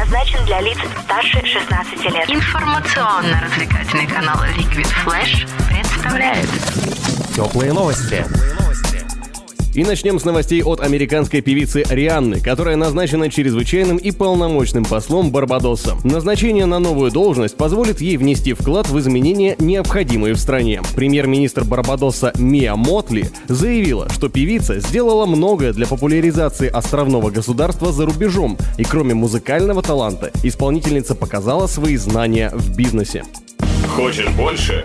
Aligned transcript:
предназначен 0.00 0.44
для 0.46 0.60
лиц 0.60 0.78
старше 1.04 1.44
16 1.44 2.04
лет. 2.04 2.30
Информационно-развлекательный 2.30 4.06
канал 4.06 4.36
Liquid 4.56 4.88
Flash 5.04 5.46
представляет 5.68 6.48
Теплые 7.34 7.72
новости. 7.72 8.24
И 9.72 9.84
начнем 9.84 10.18
с 10.18 10.24
новостей 10.24 10.64
от 10.64 10.80
американской 10.80 11.42
певицы 11.42 11.84
Рианны, 11.88 12.40
которая 12.40 12.74
назначена 12.74 13.30
чрезвычайным 13.30 13.98
и 13.98 14.10
полномочным 14.10 14.84
послом 14.84 15.30
Барбадоса. 15.30 15.96
Назначение 16.02 16.66
на 16.66 16.80
новую 16.80 17.12
должность 17.12 17.56
позволит 17.56 18.00
ей 18.00 18.16
внести 18.16 18.52
вклад 18.52 18.88
в 18.88 18.98
изменения, 18.98 19.54
необходимые 19.60 20.34
в 20.34 20.38
стране. 20.38 20.82
Премьер-министр 20.96 21.62
Барбадоса 21.62 22.32
Мия 22.36 22.74
Мотли 22.74 23.30
заявила, 23.46 24.08
что 24.08 24.28
певица 24.28 24.80
сделала 24.80 25.24
многое 25.24 25.72
для 25.72 25.86
популяризации 25.86 26.68
островного 26.68 27.30
государства 27.30 27.92
за 27.92 28.06
рубежом, 28.06 28.58
и 28.76 28.82
кроме 28.82 29.14
музыкального 29.14 29.82
таланта, 29.82 30.32
исполнительница 30.42 31.14
показала 31.14 31.68
свои 31.68 31.96
знания 31.96 32.50
в 32.52 32.76
бизнесе. 32.76 33.22
Хочешь 33.94 34.28
больше? 34.30 34.84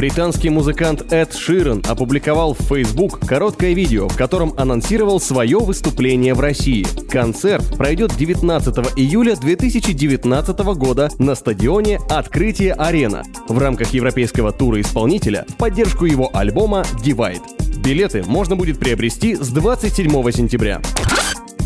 Британский 0.00 0.48
музыкант 0.48 1.12
Эд 1.12 1.34
Ширен 1.34 1.82
опубликовал 1.86 2.54
в 2.54 2.62
Facebook 2.62 3.20
короткое 3.20 3.74
видео, 3.74 4.08
в 4.08 4.16
котором 4.16 4.54
анонсировал 4.56 5.20
свое 5.20 5.58
выступление 5.58 6.32
в 6.32 6.40
России. 6.40 6.86
Концерт 7.10 7.76
пройдет 7.76 8.16
19 8.16 8.74
июля 8.96 9.36
2019 9.36 10.58
года 10.78 11.10
на 11.18 11.34
стадионе 11.34 12.00
«Открытие 12.08 12.72
Арена» 12.72 13.24
в 13.46 13.58
рамках 13.58 13.92
европейского 13.92 14.52
тура 14.52 14.80
исполнителя 14.80 15.44
в 15.46 15.56
поддержку 15.56 16.06
его 16.06 16.30
альбома 16.32 16.86
«Divide». 17.04 17.82
Билеты 17.84 18.22
можно 18.22 18.56
будет 18.56 18.78
приобрести 18.78 19.36
с 19.36 19.48
27 19.48 20.10
сентября. 20.32 20.80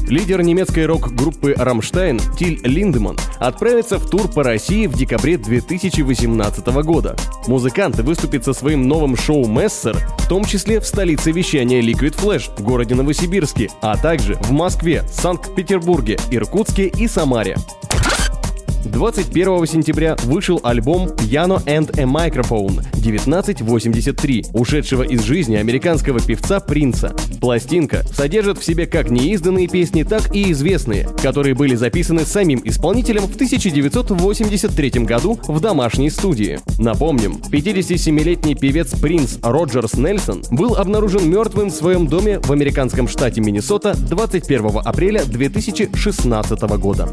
Лидер 0.08 0.42
немецкой 0.42 0.84
рок-группы 0.84 1.54
«Рамштайн» 1.56 2.20
Тиль 2.36 2.60
Линдеман 2.62 3.16
отправится 3.38 3.98
в 3.98 4.08
тур 4.08 4.28
по 4.28 4.42
России 4.42 4.86
в 4.86 4.92
декабре 4.92 5.38
2018 5.38 6.66
года. 6.84 7.16
Музыкант 7.46 7.98
выступит 8.00 8.44
со 8.44 8.52
своим 8.52 8.86
новым 8.86 9.16
шоу 9.16 9.46
«Мессер», 9.46 9.96
в 10.18 10.28
том 10.28 10.44
числе 10.44 10.80
в 10.80 10.86
столице 10.86 11.32
вещания 11.32 11.80
Liquid 11.80 12.16
Flash 12.16 12.50
в 12.54 12.62
городе 12.62 12.94
Новосибирске, 12.94 13.70
а 13.80 13.96
также 13.96 14.34
в 14.34 14.50
Москве, 14.50 15.04
Санкт-Петербурге, 15.10 16.18
Иркутске 16.30 16.88
и 16.88 17.08
Самаре. 17.08 17.56
21 18.84 19.66
сентября 19.66 20.16
вышел 20.24 20.60
альбом 20.62 21.08
Piano 21.08 21.64
and 21.66 21.98
a 21.98 22.04
Microphone 22.04 22.80
1983, 22.98 24.46
ушедшего 24.52 25.02
из 25.02 25.22
жизни 25.22 25.56
американского 25.56 26.20
певца 26.20 26.60
Принца. 26.60 27.14
Пластинка 27.40 28.02
содержит 28.12 28.58
в 28.58 28.64
себе 28.64 28.86
как 28.86 29.10
неизданные 29.10 29.68
песни, 29.68 30.02
так 30.02 30.34
и 30.34 30.52
известные, 30.52 31.08
которые 31.22 31.54
были 31.54 31.74
записаны 31.74 32.24
самим 32.24 32.60
исполнителем 32.64 33.22
в 33.22 33.34
1983 33.34 34.90
году 35.04 35.38
в 35.46 35.60
домашней 35.60 36.10
студии. 36.10 36.58
Напомним, 36.78 37.40
57-летний 37.50 38.54
певец 38.54 38.98
Принц 38.98 39.38
Роджерс 39.42 39.94
Нельсон 39.94 40.42
был 40.50 40.76
обнаружен 40.76 41.28
мертвым 41.28 41.70
в 41.70 41.74
своем 41.74 42.06
доме 42.06 42.38
в 42.40 42.50
американском 42.52 43.08
штате 43.08 43.40
Миннесота 43.40 43.94
21 43.94 44.80
апреля 44.84 45.24
2016 45.24 46.60
года. 46.78 47.08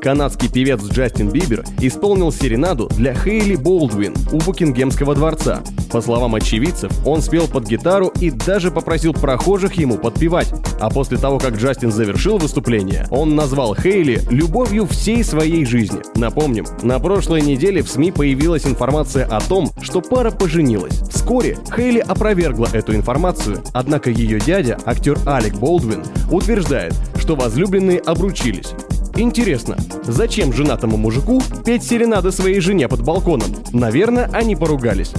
Канадский 0.00 0.48
певец 0.48 0.82
Джастин 0.82 1.30
Бибер 1.30 1.64
исполнил 1.80 2.32
серенаду 2.32 2.88
для 2.96 3.14
Хейли 3.14 3.56
Болдвин 3.56 4.14
у 4.32 4.38
Букингемского 4.38 5.14
дворца. 5.14 5.62
По 5.90 6.00
словам 6.00 6.34
очевидцев, 6.34 6.92
он 7.06 7.22
спел 7.22 7.48
под 7.48 7.66
гитару 7.66 8.12
и 8.20 8.30
даже 8.30 8.70
попросил 8.70 9.12
прохожих 9.12 9.74
ему 9.74 9.98
подпевать. 9.98 10.52
А 10.80 10.90
после 10.90 11.18
того, 11.18 11.38
как 11.38 11.56
Джастин 11.56 11.90
завершил 11.90 12.38
выступление, 12.38 13.06
он 13.10 13.34
назвал 13.34 13.74
Хейли 13.74 14.20
любовью 14.30 14.86
всей 14.86 15.24
своей 15.24 15.64
жизни. 15.64 16.00
Напомним, 16.14 16.66
на 16.82 16.98
прошлой 16.98 17.42
неделе 17.42 17.82
в 17.82 17.88
СМИ 17.88 18.12
появилась 18.12 18.66
информация 18.66 19.26
о 19.26 19.40
том, 19.40 19.70
что 19.80 20.00
пара 20.00 20.30
поженилась. 20.30 21.02
Вскоре 21.10 21.58
Хейли 21.74 21.98
опровергла 21.98 22.68
эту 22.72 22.94
информацию, 22.94 23.62
однако 23.72 24.10
ее 24.10 24.38
дядя, 24.38 24.78
актер 24.84 25.18
Алек 25.26 25.54
Болдвин, 25.54 26.04
утверждает, 26.30 26.94
что 27.18 27.36
возлюбленные 27.36 27.98
обручились. 28.00 28.72
Интересно, 29.18 29.78
зачем 30.02 30.52
женатому 30.52 30.98
мужику 30.98 31.42
петь 31.64 31.82
серенады 31.82 32.30
своей 32.30 32.60
жене 32.60 32.86
под 32.86 33.00
балконом? 33.02 33.48
Наверное, 33.72 34.28
они 34.30 34.56
поругались. 34.56 35.12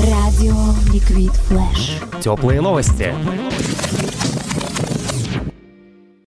Радио 0.00 0.54
Ликвид 0.92 1.32
Флэш. 1.32 1.98
Теплые 2.22 2.60
новости. 2.60 3.12